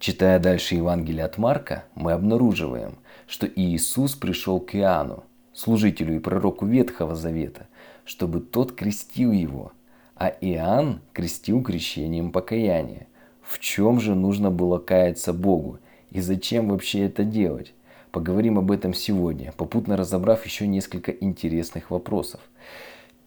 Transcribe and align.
Читая 0.00 0.38
дальше 0.38 0.76
Евангелие 0.76 1.26
от 1.26 1.36
Марка, 1.36 1.84
мы 1.94 2.12
обнаруживаем, 2.12 2.94
что 3.26 3.46
Иисус 3.46 4.14
пришел 4.14 4.58
к 4.58 4.74
Иоанну, 4.74 5.24
служителю 5.52 6.16
и 6.16 6.20
пророку 6.20 6.64
Ветхого 6.64 7.14
Завета, 7.14 7.66
чтобы 8.06 8.40
тот 8.40 8.72
крестил 8.72 9.30
его, 9.30 9.72
а 10.16 10.28
Иоанн 10.40 11.02
крестил 11.12 11.62
крещением 11.62 12.32
покаяния. 12.32 13.08
В 13.42 13.58
чем 13.58 14.00
же 14.00 14.14
нужно 14.14 14.50
было 14.50 14.78
каяться 14.78 15.34
Богу 15.34 15.80
и 16.10 16.22
зачем 16.22 16.70
вообще 16.70 17.00
это 17.00 17.22
делать? 17.22 17.74
Поговорим 18.10 18.58
об 18.58 18.70
этом 18.70 18.94
сегодня, 18.94 19.52
попутно 19.52 19.98
разобрав 19.98 20.46
еще 20.46 20.66
несколько 20.66 21.12
интересных 21.12 21.90
вопросов. 21.90 22.40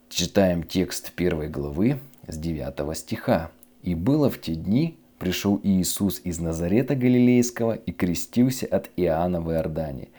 Читаем 0.09 0.63
текст 0.63 1.11
первой 1.11 1.49
главы 1.49 1.99
с 2.27 2.35
9 2.35 2.97
стиха. 2.97 3.51
«И 3.83 3.93
было 3.93 4.29
в 4.31 4.41
те 4.41 4.55
дни, 4.55 4.97
пришел 5.23 5.57
Иисус 5.63 6.19
из 6.25 6.39
Назарета 6.39 6.95
Галилейского 6.95 7.75
и 7.75 7.93
крестился 7.93 8.65
от 8.65 8.89
Иоанна 8.97 9.39
в 9.39 9.49
Иордане. 9.53 10.09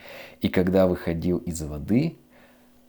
И 0.41 0.49
когда 0.49 0.87
выходил 0.87 1.37
из 1.37 1.61
воды, 1.61 2.17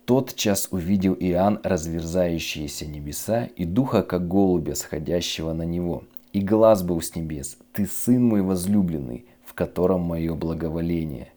тот 0.06 0.34
час 0.34 0.70
увидел 0.72 1.14
Иоанн 1.20 1.60
разверзающиеся 1.62 2.86
небеса 2.86 3.50
и 3.58 3.66
духа, 3.66 4.02
как 4.02 4.30
голубя, 4.30 4.76
сходящего 4.76 5.52
на 5.52 5.64
него. 5.64 6.06
И 6.32 6.40
глаз 6.40 6.84
был 6.84 7.02
с 7.02 7.14
небес, 7.18 7.58
«Ты 7.74 7.86
сын 7.86 8.24
мой 8.24 8.44
возлюбленный, 8.44 9.26
в 9.44 9.54
котором 9.54 10.00
мое 10.00 10.36
благоволение». 10.36 11.34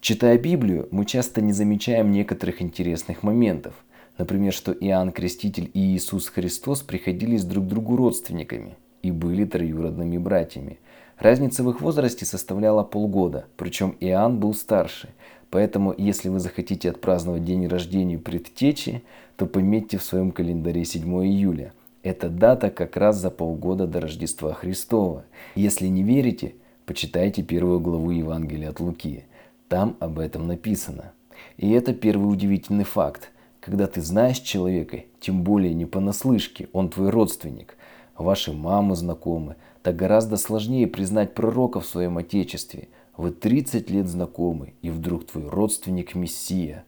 Читая 0.00 0.36
Библию, 0.36 0.88
мы 0.90 1.04
часто 1.04 1.40
не 1.40 1.52
замечаем 1.52 2.10
некоторых 2.10 2.60
интересных 2.60 3.22
моментов. 3.22 3.74
Например, 4.16 4.52
что 4.52 4.72
Иоанн 4.72 5.12
Креститель 5.12 5.70
и 5.74 5.94
Иисус 5.94 6.26
Христос 6.26 6.82
приходились 6.82 7.44
друг 7.44 7.68
другу 7.68 7.94
родственниками– 7.94 8.74
и 9.02 9.10
были 9.10 9.44
троюродными 9.44 10.18
братьями. 10.18 10.78
Разница 11.18 11.64
в 11.64 11.70
их 11.70 11.80
возрасте 11.80 12.24
составляла 12.24 12.84
полгода, 12.84 13.46
причем 13.56 13.96
Иоанн 14.00 14.38
был 14.38 14.54
старше. 14.54 15.08
Поэтому, 15.50 15.94
если 15.96 16.28
вы 16.28 16.40
захотите 16.40 16.90
отпраздновать 16.90 17.44
день 17.44 17.66
рождения 17.66 18.18
предтечи, 18.18 19.02
то 19.36 19.46
пометьте 19.46 19.98
в 19.98 20.02
своем 20.02 20.30
календаре 20.30 20.84
7 20.84 21.02
июля. 21.24 21.72
Эта 22.02 22.28
дата 22.28 22.70
как 22.70 22.96
раз 22.96 23.16
за 23.16 23.30
полгода 23.30 23.86
до 23.86 24.00
Рождества 24.00 24.52
Христова. 24.54 25.24
Если 25.54 25.88
не 25.88 26.02
верите, 26.02 26.54
почитайте 26.86 27.42
первую 27.42 27.80
главу 27.80 28.10
Евангелия 28.10 28.70
от 28.70 28.80
Луки. 28.80 29.24
Там 29.68 29.96
об 30.00 30.18
этом 30.18 30.46
написано. 30.46 31.12
И 31.56 31.70
это 31.70 31.92
первый 31.92 32.32
удивительный 32.32 32.84
факт. 32.84 33.30
Когда 33.60 33.86
ты 33.86 34.00
знаешь 34.00 34.38
человека, 34.38 35.02
тем 35.20 35.42
более 35.42 35.74
не 35.74 35.86
понаслышке, 35.86 36.68
он 36.72 36.88
твой 36.88 37.10
родственник, 37.10 37.76
ваши 38.18 38.52
мамы 38.52 38.96
знакомы, 38.96 39.56
так 39.82 39.96
гораздо 39.96 40.36
сложнее 40.36 40.86
признать 40.86 41.34
пророка 41.34 41.80
в 41.80 41.86
своем 41.86 42.18
отечестве. 42.18 42.88
Вы 43.16 43.30
30 43.30 43.90
лет 43.90 44.06
знакомы, 44.06 44.74
и 44.82 44.90
вдруг 44.90 45.26
твой 45.26 45.48
родственник 45.48 46.14
Мессия. 46.14 46.84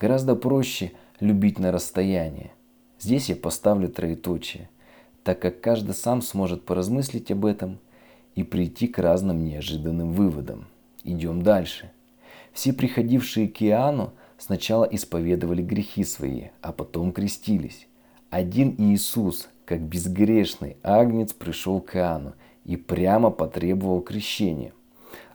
Гораздо 0.00 0.36
проще 0.36 0.92
любить 1.20 1.58
на 1.58 1.72
расстоянии. 1.72 2.52
Здесь 2.98 3.28
я 3.28 3.36
поставлю 3.36 3.88
троеточие, 3.88 4.68
так 5.24 5.40
как 5.40 5.60
каждый 5.60 5.94
сам 5.94 6.22
сможет 6.22 6.64
поразмыслить 6.64 7.30
об 7.30 7.44
этом 7.44 7.78
и 8.34 8.42
прийти 8.42 8.86
к 8.86 8.98
разным 8.98 9.44
неожиданным 9.44 10.12
выводам. 10.12 10.66
Идем 11.02 11.42
дальше. 11.42 11.90
Все 12.52 12.72
приходившие 12.72 13.48
к 13.48 13.62
Иоанну 13.62 14.12
сначала 14.38 14.84
исповедовали 14.84 15.62
грехи 15.62 16.04
свои, 16.04 16.48
а 16.62 16.72
потом 16.72 17.12
крестились. 17.12 17.88
Один 18.30 18.74
Иисус, 18.78 19.48
как 19.64 19.80
безгрешный 19.80 20.76
агнец 20.82 21.32
пришел 21.32 21.80
к 21.80 21.96
Иоанну 21.96 22.34
и 22.64 22.76
прямо 22.76 23.30
потребовал 23.30 24.00
крещения. 24.00 24.72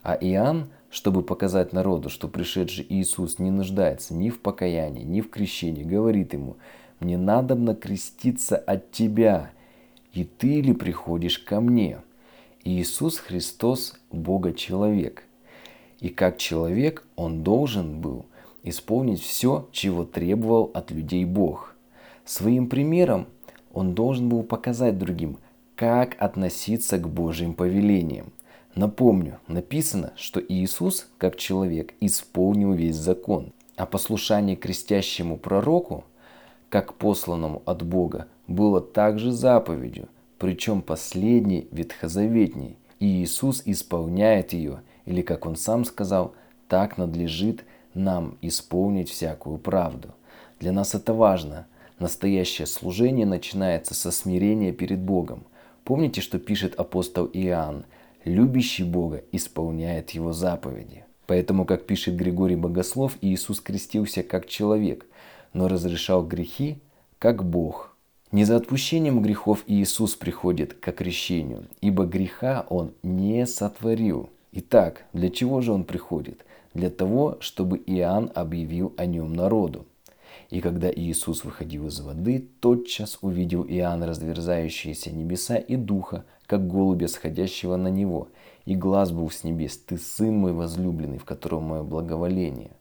А 0.02 0.14
Иоанн, 0.16 0.70
чтобы 0.90 1.22
показать 1.22 1.74
народу, 1.74 2.10
что 2.10 2.28
пришедший 2.28 2.86
Иисус 2.90 3.40
не 3.40 3.52
нуждается 3.52 4.14
ни 4.14 4.30
в 4.30 4.40
покаянии, 4.40 5.04
ни 5.04 5.22
в 5.22 5.30
крещении, 5.30 5.84
говорит 5.84 6.34
ему, 6.34 6.58
«Мне 7.00 7.18
надобно 7.18 7.76
креститься 7.76 8.58
от 8.58 8.92
тебя, 8.92 9.52
и 10.14 10.24
ты 10.24 10.62
ли 10.62 10.74
приходишь 10.74 11.40
ко 11.40 11.62
мне?» 11.62 12.00
Иисус 12.66 13.20
Христос– 13.20 13.96
Бога-человек. 14.12 15.24
И 16.02 16.10
как 16.10 16.38
человек 16.38 17.06
он 17.16 17.42
должен 17.42 18.02
был 18.02 18.26
исполнить 18.64 19.22
все, 19.22 19.68
чего 19.72 20.04
требовал 20.04 20.70
от 20.74 20.92
людей 20.92 21.24
Бог. 21.24 21.76
Своим 22.26 22.68
примером 22.68 23.28
он 23.74 23.94
должен 23.94 24.30
был 24.30 24.44
показать 24.44 24.98
другим, 24.98 25.38
как 25.76 26.16
относиться 26.22 26.98
к 26.98 27.08
Божьим 27.08 27.54
повелениям. 27.54 28.32
Напомню, 28.76 29.40
написано, 29.48 30.14
что 30.16 30.42
Иисус, 30.42 31.08
как 31.18 31.38
человек, 31.38 31.94
исполнил 32.00 32.74
весь 32.74 32.96
закон, 32.96 33.54
а 33.76 33.86
послушание 33.86 34.56
крестящему 34.56 35.38
пророку, 35.38 36.04
как 36.70 36.94
посланному 36.96 37.62
от 37.66 37.84
Бога, 37.84 38.28
было 38.48 38.82
также 38.82 39.32
заповедью, 39.32 40.08
причем 40.38 40.82
последней 40.82 41.68
ветхозаветней, 41.72 42.78
и 43.00 43.24
Иисус 43.24 43.64
исполняет 43.66 44.54
ее, 44.54 44.82
или, 45.06 45.22
как 45.22 45.46
он 45.46 45.56
сам 45.56 45.86
сказал, 45.86 46.36
так 46.68 46.98
надлежит 46.98 47.64
нам 47.94 48.38
исполнить 48.42 49.10
всякую 49.10 49.58
правду. 49.58 50.10
Для 50.60 50.72
нас 50.72 50.94
это 50.94 51.14
важно– 51.14 51.68
Настоящее 52.00 52.66
служение 52.66 53.26
начинается 53.26 53.94
со 53.94 54.12
смирения 54.12 54.72
перед 54.72 55.00
Богом. 55.00 55.46
Помните, 55.84 56.22
что 56.22 56.40
пишет 56.40 56.76
апостол 56.76 57.30
Иоанн? 57.34 57.86
«Любящий 58.26 58.84
Бога 58.84 59.24
исполняет 59.32 60.12
Его 60.12 60.34
заповеди». 60.34 61.06
Поэтому, 61.26 61.64
как 61.64 61.86
пишет 61.86 62.16
Григорий 62.16 62.56
Богослов, 62.56 63.18
Иисус 63.22 63.62
крестился 63.62 64.24
как 64.24 64.48
человек, 64.48 65.06
но 65.54 65.68
разрешал 65.68 66.26
грехи 66.26 66.80
как 67.18 67.44
Бог. 67.46 67.96
Не 68.32 68.46
за 68.46 68.56
отпущением 68.56 69.22
грехов 69.22 69.64
Иисус 69.68 70.16
приходит 70.16 70.74
к 70.74 70.92
крещению, 70.92 71.66
ибо 71.82 72.06
греха 72.06 72.66
Он 72.70 72.94
не 73.04 73.46
сотворил. 73.46 74.30
Итак, 74.52 75.06
для 75.14 75.30
чего 75.30 75.62
же 75.62 75.72
Он 75.72 75.84
приходит? 75.84 76.46
Для 76.74 76.90
того, 76.90 77.38
чтобы 77.40 77.78
Иоанн 77.78 78.32
объявил 78.36 78.94
о 78.98 79.06
нем 79.06 79.34
народу. 79.34 79.86
И 80.50 80.62
когда 80.62 80.92
Иисус 80.92 81.44
выходил 81.44 81.88
из 81.88 82.00
воды, 82.00 82.48
тотчас 82.60 83.20
увидел 83.22 83.64
Иоанн 83.66 84.04
разверзающиеся 84.04 85.12
небеса 85.12 85.58
и 85.58 85.76
духа, 85.76 86.26
как 86.48 86.68
голубя, 86.68 87.08
сходящего 87.08 87.76
на 87.76 87.90
него. 87.90 88.30
И 88.66 88.76
глаз 88.76 89.12
был 89.12 89.30
с 89.30 89.44
небес, 89.44 89.78
«Ты 89.78 89.98
сын 89.98 90.34
мой 90.34 90.54
возлюбленный, 90.54 91.20
в 91.20 91.26
котором 91.26 91.64
мое 91.64 91.84
благоволение». 91.84 92.72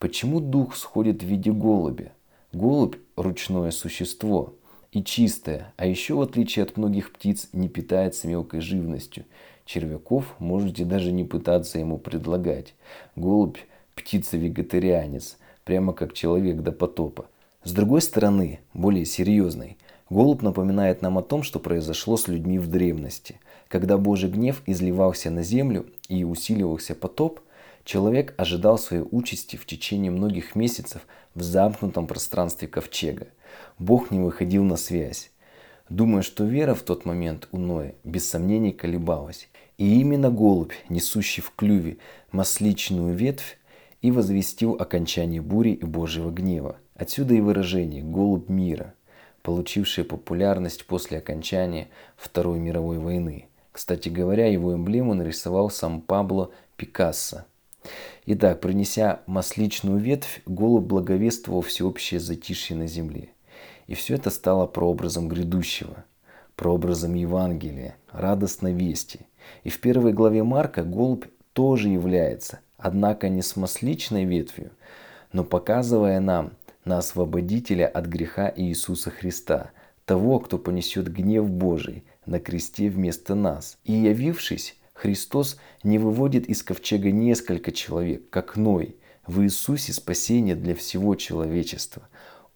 Почему 0.00 0.40
дух 0.40 0.76
сходит 0.76 1.22
в 1.22 1.26
виде 1.26 1.52
голубя? 1.52 2.12
Голубь– 2.52 2.96
ручное 3.16 3.70
существо 3.70 4.54
и 4.92 5.02
чистое, 5.02 5.74
а 5.76 5.86
еще 5.86 6.14
в 6.14 6.20
отличие 6.20 6.62
от 6.62 6.76
многих 6.76 7.12
птиц 7.12 7.48
не 7.52 7.68
питается 7.68 8.26
мелкой 8.26 8.60
живностью. 8.60 9.24
Червяков 9.64 10.34
можете 10.38 10.84
даже 10.84 11.12
не 11.12 11.24
пытаться 11.24 11.78
ему 11.78 11.98
предлагать. 11.98 12.74
Голубь– 13.16 13.58
птица-вегетарианец– 13.98 15.36
прямо 15.68 15.92
как 15.92 16.14
человек 16.14 16.62
до 16.62 16.72
потопа. 16.72 17.26
С 17.62 17.72
другой 17.72 18.00
стороны, 18.00 18.60
более 18.72 19.04
серьезной, 19.04 19.76
голубь 20.08 20.40
напоминает 20.40 21.02
нам 21.02 21.18
о 21.18 21.22
том, 21.22 21.42
что 21.42 21.58
произошло 21.58 22.16
с 22.16 22.26
людьми 22.26 22.58
в 22.58 22.68
древности. 22.68 23.38
Когда 23.68 23.98
Божий 23.98 24.30
гнев 24.30 24.62
изливался 24.64 25.30
на 25.30 25.42
землю 25.42 25.84
и 26.08 26.24
усиливался 26.24 26.94
потоп, 26.94 27.40
человек 27.84 28.32
ожидал 28.38 28.78
своей 28.78 29.04
участи 29.10 29.56
в 29.56 29.66
течение 29.66 30.10
многих 30.10 30.54
месяцев 30.54 31.02
в 31.34 31.42
замкнутом 31.42 32.06
пространстве 32.06 32.66
ковчега. 32.66 33.26
Бог 33.78 34.10
не 34.10 34.20
выходил 34.20 34.64
на 34.64 34.78
связь. 34.78 35.30
Думаю, 35.90 36.22
что 36.22 36.44
вера 36.44 36.72
в 36.72 36.80
тот 36.80 37.04
момент 37.04 37.46
у 37.52 37.58
Ноя 37.58 37.94
без 38.04 38.26
сомнений 38.26 38.72
колебалась. 38.72 39.50
И 39.76 40.00
именно 40.00 40.30
голубь, 40.30 40.72
несущий 40.88 41.42
в 41.42 41.52
клюве 41.54 41.98
масличную 42.32 43.14
ветвь, 43.14 43.57
и 44.02 44.10
возвестил 44.10 44.76
окончание 44.78 45.40
бури 45.40 45.70
и 45.70 45.84
Божьего 45.84 46.30
гнева. 46.30 46.76
Отсюда 46.94 47.34
и 47.34 47.40
выражение 47.40 48.02
«голубь 48.02 48.48
мира», 48.48 48.94
получившее 49.42 50.04
популярность 50.04 50.86
после 50.86 51.18
окончания 51.18 51.88
Второй 52.16 52.58
мировой 52.58 52.98
войны. 52.98 53.46
Кстати 53.72 54.08
говоря, 54.08 54.46
его 54.46 54.74
эмблему 54.74 55.14
нарисовал 55.14 55.70
сам 55.70 56.00
Пабло 56.00 56.50
Пикассо. 56.76 57.44
Итак, 58.26 58.60
принеся 58.60 59.20
масличную 59.26 59.98
ветвь, 59.98 60.42
голубь 60.46 60.84
благовествовал 60.84 61.62
всеобщее 61.62 62.20
затишье 62.20 62.76
на 62.76 62.86
земле. 62.86 63.30
И 63.86 63.94
все 63.94 64.16
это 64.16 64.30
стало 64.30 64.66
прообразом 64.66 65.28
грядущего, 65.28 66.04
прообразом 66.56 67.14
Евангелия, 67.14 67.96
радостной 68.10 68.72
вести. 68.72 69.20
И 69.64 69.70
в 69.70 69.80
первой 69.80 70.12
главе 70.12 70.42
Марка 70.42 70.82
голубь 70.82 71.24
тоже 71.58 71.88
является 71.88 72.60
однако 72.76 73.28
не 73.28 73.42
с 73.42 73.56
масличной 73.56 74.24
ветвью, 74.24 74.70
но 75.32 75.42
показывая 75.42 76.20
нам 76.20 76.52
на 76.84 76.98
освободителя 76.98 77.88
от 77.88 78.06
греха 78.06 78.52
Иисуса 78.54 79.10
Христа, 79.10 79.72
того, 80.04 80.38
кто 80.38 80.56
понесет 80.56 81.12
гнев 81.12 81.50
Божий 81.50 82.04
на 82.26 82.38
кресте 82.38 82.88
вместо 82.88 83.34
нас. 83.34 83.76
И 83.82 83.92
явившись, 83.92 84.76
Христос 84.94 85.58
не 85.82 85.98
выводит 85.98 86.46
из 86.46 86.62
ковчега 86.62 87.10
несколько 87.10 87.72
человек, 87.72 88.30
как 88.30 88.54
Ной. 88.56 88.94
В 89.26 89.42
Иисусе 89.42 89.92
спасение 89.92 90.54
для 90.54 90.76
всего 90.76 91.16
человечества. 91.16 92.08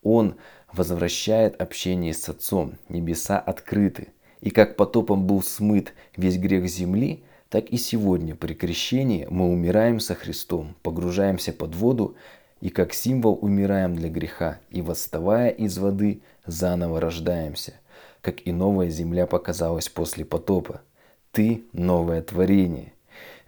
Он 0.05 0.37
возвращает 0.73 1.61
общение 1.61 2.15
с 2.15 2.29
Отцом, 2.29 2.79
небеса 2.89 3.41
открыты. 3.41 4.13
И 4.41 4.51
как 4.51 4.77
потопом 4.77 5.27
был 5.27 5.43
смыт 5.43 5.93
весь 6.17 6.39
грех 6.39 6.69
земли, 6.69 7.25
так 7.53 7.69
и 7.69 7.77
сегодня 7.77 8.35
при 8.35 8.55
крещении 8.55 9.27
мы 9.29 9.47
умираем 9.51 10.01
со 10.01 10.15
Христом, 10.15 10.75
погружаемся 10.83 11.53
под 11.53 11.75
воду 11.75 12.17
и 12.63 12.71
как 12.71 12.95
символ 12.95 13.39
умираем 13.43 13.95
для 13.95 14.09
греха, 14.09 14.59
и 14.71 14.81
восставая 14.81 15.51
из 15.51 15.77
воды, 15.77 16.23
заново 16.47 16.99
рождаемся, 16.99 17.75
как 18.23 18.47
и 18.47 18.53
новая 18.53 18.89
земля 18.89 19.27
показалась 19.27 19.91
после 19.91 20.25
потопа. 20.25 20.81
Ты– 21.31 21.65
новое 21.75 22.23
творение. 22.23 22.95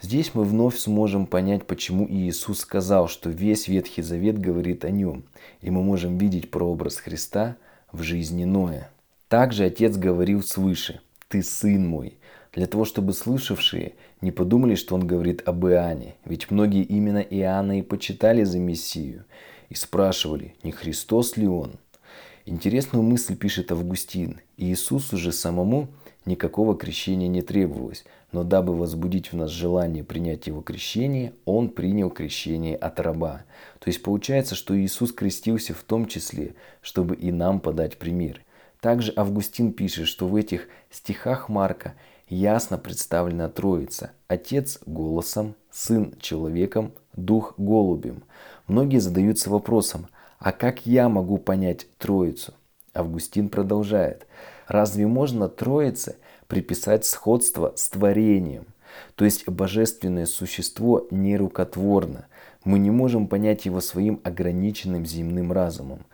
Здесь 0.03 0.35
мы 0.35 0.45
вновь 0.45 0.77
сможем 0.77 1.25
понять, 1.25 1.67
почему 1.67 2.07
Иисус 2.07 2.61
сказал, 2.61 3.09
что 3.09 3.31
весь 3.31 3.69
Ветхий 3.69 4.03
Завет 4.03 4.39
говорит 4.39 4.85
о 4.85 4.91
нем, 4.91 5.25
и 5.63 5.71
мы 5.71 5.83
можем 5.83 6.19
видеть 6.19 6.51
прообраз 6.51 6.99
Христа 6.99 7.57
в 7.91 8.03
жизни 8.03 8.45
Ноя. 8.45 8.91
Также 9.29 9.65
Отец 9.65 9.97
говорил 9.97 10.43
свыше 10.43 11.01
«Ты 11.35 11.43
сын 11.43 11.85
мой», 11.85 12.17
для 12.53 12.69
того, 12.69 12.85
чтобы 12.85 13.13
слышавшие 13.13 13.95
не 14.21 14.31
подумали, 14.31 14.77
что 14.77 14.95
он 14.95 15.05
говорит 15.05 15.43
об 15.49 15.67
Иоанне, 15.67 16.15
ведь 16.25 16.49
многие 16.49 16.85
именно 16.85 17.19
Иоанна 17.19 17.81
и 17.81 17.83
почитали 17.83 18.45
за 18.45 18.61
Мессию, 18.61 19.25
и 19.69 19.75
спрашивали, 19.75 20.55
не 20.63 20.71
Христос 20.71 21.37
ли 21.37 21.49
он. 21.49 21.73
Интересную 22.47 23.03
мысль 23.03 23.35
пишет 23.35 23.73
Августин. 23.73 24.43
Иисусу 24.57 25.17
же 25.17 25.33
самому 25.33 25.89
никакого 26.25 26.77
крещения 26.77 27.27
не 27.27 27.43
требовалось, 27.43 28.05
но 28.31 28.45
дабы 28.45 28.77
возбудить 28.77 29.33
в 29.33 29.37
нас 29.37 29.51
желание 29.51 30.05
принять 30.05 30.47
его 30.47 30.61
крещение, 30.61 31.33
он 31.45 31.69
принял 31.69 32.11
крещение 32.11 32.77
от 32.77 33.01
раба. 33.01 33.43
То 33.81 33.89
есть 33.89 34.05
получается, 34.05 34.55
что 34.55 34.81
Иисус 34.81 35.13
крестился 35.13 35.75
в 35.75 35.83
том 35.83 36.07
числе, 36.07 36.55
чтобы 36.81 37.17
и 37.17 37.33
нам 37.33 37.59
подать 37.59 37.97
пример. 37.99 38.44
Также 38.85 39.15
Августин 39.17 39.73
пишет, 39.73 40.07
что 40.09 40.29
в 40.29 40.37
этих 40.37 40.69
стихах 40.91 41.49
Марка– 41.49 41.95
ясно 42.29 42.77
представлена 42.77 43.49
Троица. 43.49 44.11
Отец 44.29 44.79
голосом, 44.85 45.55
Сын 45.71 46.13
человеком, 46.21 46.93
Дух 47.17 47.55
голубем. 47.57 48.25
Многие 48.67 48.99
задаются 48.99 49.49
вопросом, 49.49 50.09
а 50.39 50.53
как 50.53 50.85
я 50.85 51.09
могу 51.09 51.39
понять 51.39 51.87
Троицу? 51.97 52.53
Августин 52.93 53.49
продолжает. 53.49 54.27
Разве 54.69 55.07
можно 55.07 55.49
Троице 55.49 56.17
приписать 56.47 57.07
сходство 57.07 57.73
с 57.77 57.89
творением? 57.89 58.67
То 59.15 59.25
есть 59.25 59.49
божественное 59.49 60.27
существо 60.27 61.07
нерукотворно. 61.11 62.27
Мы 62.65 62.79
не 62.79 62.91
можем 62.91 63.29
понять 63.29 63.65
его 63.65 63.81
своим 63.81 64.21
ограниченным 64.25 65.07
земным 65.07 65.53
разумом. 65.53 66.05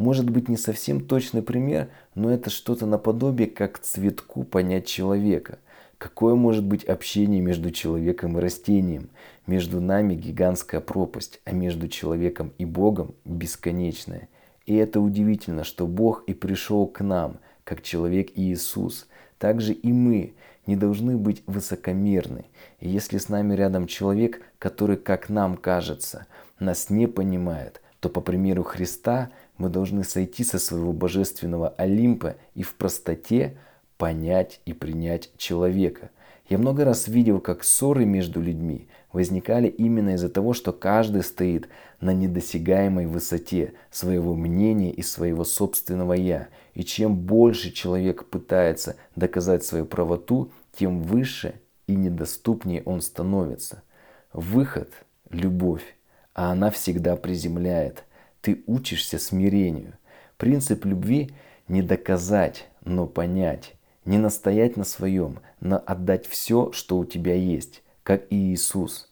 Может 0.00 0.30
быть 0.30 0.48
не 0.48 0.56
совсем 0.56 1.02
точный 1.02 1.42
пример, 1.42 1.90
но 2.14 2.32
это 2.32 2.48
что-то 2.48 2.86
наподобие, 2.86 3.48
как 3.48 3.78
цветку 3.80 4.44
понять 4.44 4.86
человека. 4.86 5.58
Какое 5.98 6.34
может 6.34 6.64
быть 6.64 6.84
общение 6.84 7.42
между 7.42 7.70
человеком 7.70 8.38
и 8.38 8.40
растением? 8.40 9.10
Между 9.46 9.78
нами 9.78 10.14
гигантская 10.14 10.80
пропасть, 10.80 11.42
а 11.44 11.52
между 11.52 11.86
человеком 11.86 12.54
и 12.56 12.64
Богом 12.64 13.14
бесконечная. 13.26 14.30
И 14.64 14.74
это 14.74 15.02
удивительно, 15.02 15.64
что 15.64 15.86
Бог 15.86 16.24
и 16.26 16.32
пришел 16.32 16.86
к 16.86 17.02
нам, 17.02 17.36
как 17.62 17.82
человек 17.82 18.30
Иисус. 18.34 19.06
Также 19.36 19.74
и 19.74 19.92
мы 19.92 20.32
не 20.66 20.76
должны 20.76 21.18
быть 21.18 21.42
высокомерны. 21.46 22.46
И 22.78 22.88
если 22.88 23.18
с 23.18 23.28
нами 23.28 23.54
рядом 23.54 23.86
человек, 23.86 24.40
который, 24.58 24.96
как 24.96 25.28
нам 25.28 25.58
кажется, 25.58 26.26
нас 26.58 26.88
не 26.88 27.06
понимает, 27.06 27.82
то 28.00 28.08
по 28.08 28.22
примеру 28.22 28.62
Христа 28.62 29.30
мы 29.60 29.68
должны 29.68 30.04
сойти 30.04 30.42
со 30.42 30.58
своего 30.58 30.94
божественного 30.94 31.68
Олимпа 31.76 32.36
и 32.54 32.62
в 32.62 32.74
простоте 32.76 33.58
понять 33.98 34.62
и 34.64 34.72
принять 34.72 35.30
человека. 35.36 36.10
Я 36.48 36.56
много 36.56 36.84
раз 36.86 37.08
видел, 37.08 37.40
как 37.40 37.62
ссоры 37.62 38.06
между 38.06 38.40
людьми 38.40 38.88
возникали 39.12 39.68
именно 39.68 40.14
из-за 40.14 40.30
того, 40.30 40.54
что 40.54 40.72
каждый 40.72 41.22
стоит 41.22 41.68
на 42.00 42.14
недосягаемой 42.14 43.04
высоте 43.04 43.74
своего 43.90 44.34
мнения 44.34 44.92
и 44.92 45.02
своего 45.02 45.44
собственного 45.44 46.14
«я». 46.14 46.48
И 46.72 46.82
чем 46.82 47.16
больше 47.16 47.70
человек 47.70 48.30
пытается 48.30 48.96
доказать 49.14 49.62
свою 49.62 49.84
правоту, 49.84 50.52
тем 50.72 51.02
выше 51.02 51.60
и 51.86 51.94
недоступнее 51.94 52.82
он 52.86 53.02
становится. 53.02 53.82
Выход– 54.32 54.90
любовь, 55.30 55.84
а 56.32 56.50
она 56.50 56.70
всегда 56.70 57.16
приземляет– 57.16 58.04
ты 58.40 58.62
учишься 58.66 59.18
смирению. 59.18 59.94
Принцип 60.36 60.84
любви 60.84 61.30
не 61.68 61.82
доказать, 61.82 62.68
но 62.84 63.06
понять. 63.06 63.74
Не 64.04 64.18
настоять 64.18 64.76
на 64.76 64.84
своем, 64.84 65.40
но 65.60 65.82
отдать 65.84 66.26
все, 66.26 66.72
что 66.72 66.98
у 66.98 67.04
тебя 67.04 67.34
есть, 67.34 67.82
как 68.02 68.24
и 68.30 68.52
Иисус 68.52 69.10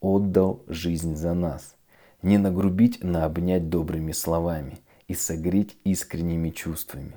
отдал 0.00 0.62
жизнь 0.68 1.16
за 1.16 1.34
нас. 1.34 1.74
Не 2.22 2.38
нагрубить, 2.38 3.02
но 3.02 3.24
обнять 3.24 3.68
добрыми 3.68 4.12
словами 4.12 4.78
и 5.08 5.14
согреть 5.14 5.76
искренними 5.84 6.50
чувствами. 6.50 7.14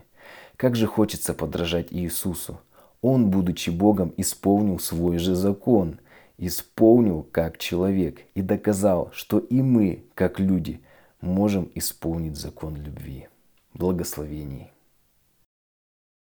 Как 0.56 0.76
же 0.76 0.88
хочется 0.88 1.34
подражать 1.34 1.88
Иисусу. 1.92 2.60
Он, 3.02 3.30
будучи 3.30 3.70
Богом, 3.70 4.14
исполнил 4.18 4.80
свой 4.80 5.18
же 5.18 5.36
закон, 5.36 6.00
исполнил 6.38 7.24
как 7.24 7.58
человек 7.58 8.22
и 8.36 8.42
доказал, 8.42 9.10
что 9.14 9.40
и 9.40 9.62
мы, 9.62 10.04
как 10.16 10.40
люди, 10.40 10.82
можем 11.22 11.70
исполнить 11.76 12.36
закон 12.38 12.76
любви. 12.76 13.28
Благословений. 13.74 14.72